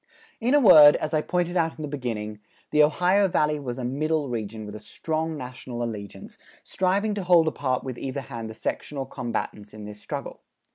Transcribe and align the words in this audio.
In 0.39 0.55
a 0.55 0.59
word, 0.59 0.95
as 0.95 1.13
I 1.13 1.21
pointed 1.21 1.55
out 1.55 1.77
in 1.77 1.83
the 1.83 1.87
beginning, 1.87 2.39
the 2.71 2.81
Ohio 2.81 3.27
Valley 3.27 3.59
was 3.59 3.77
a 3.77 3.83
Middle 3.83 4.29
Region 4.29 4.65
with 4.65 4.73
a 4.73 4.79
strong 4.79 5.37
national 5.37 5.83
allegiance, 5.83 6.39
striving 6.63 7.13
to 7.13 7.23
hold 7.23 7.47
apart 7.47 7.83
with 7.83 7.99
either 7.99 8.21
hand 8.21 8.49
the 8.49 8.55
sectional 8.55 9.05
combatants 9.05 9.75
in 9.75 9.85
this 9.85 10.01
struggle. 10.01 10.39